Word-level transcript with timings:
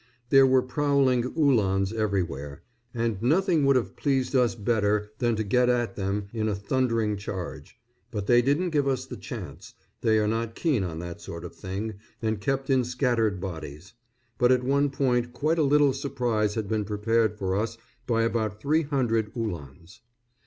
There 0.31 0.47
were 0.47 0.63
prowling 0.63 1.25
Uhlans 1.37 1.93
everywhere, 1.93 2.63
and 2.91 3.21
nothing 3.21 3.67
would 3.67 3.75
have 3.75 3.95
pleased 3.95 4.35
us 4.35 4.55
better 4.55 5.11
than 5.19 5.35
to 5.35 5.43
get 5.43 5.69
at 5.69 5.95
them 5.95 6.27
in 6.33 6.49
a 6.49 6.55
thundering 6.55 7.17
charge; 7.17 7.77
but 8.09 8.25
they 8.25 8.41
didn't 8.41 8.71
give 8.71 8.87
us 8.87 9.05
the 9.05 9.15
chance, 9.15 9.75
they 10.01 10.17
are 10.17 10.27
not 10.27 10.55
keen 10.55 10.83
on 10.83 10.97
that 11.01 11.21
sort 11.21 11.45
of 11.45 11.53
thing, 11.53 11.99
and 12.19 12.41
kept 12.41 12.71
in 12.71 12.83
scattered 12.83 13.39
bodies. 13.39 13.93
But 14.39 14.51
at 14.51 14.63
one 14.63 14.89
point 14.89 15.33
quite 15.33 15.59
a 15.59 15.61
little 15.61 15.93
surprise 15.93 16.55
had 16.55 16.67
been 16.67 16.83
prepared 16.83 17.37
for 17.37 17.55
us 17.55 17.77
by 18.07 18.23
about 18.23 18.59
three 18.59 18.81
hundred 18.81 19.31
Uhlans. 19.35 19.99